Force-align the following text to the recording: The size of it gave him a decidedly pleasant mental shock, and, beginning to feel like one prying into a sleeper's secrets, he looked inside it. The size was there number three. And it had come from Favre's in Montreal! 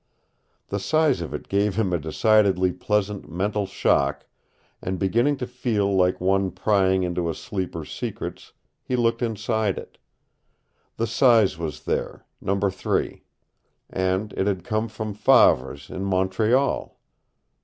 The 0.69 0.79
size 0.79 1.21
of 1.21 1.31
it 1.31 1.47
gave 1.47 1.75
him 1.75 1.93
a 1.93 1.99
decidedly 1.99 2.73
pleasant 2.73 3.29
mental 3.29 3.67
shock, 3.67 4.25
and, 4.81 4.97
beginning 4.97 5.37
to 5.37 5.45
feel 5.45 5.95
like 5.95 6.19
one 6.19 6.49
prying 6.49 7.03
into 7.03 7.29
a 7.29 7.35
sleeper's 7.35 7.91
secrets, 7.91 8.51
he 8.83 8.95
looked 8.95 9.21
inside 9.21 9.77
it. 9.77 9.99
The 10.97 11.05
size 11.05 11.55
was 11.59 11.83
there 11.83 12.25
number 12.41 12.71
three. 12.71 13.25
And 13.91 14.33
it 14.33 14.47
had 14.47 14.63
come 14.63 14.87
from 14.87 15.13
Favre's 15.13 15.91
in 15.91 16.03
Montreal! 16.03 16.99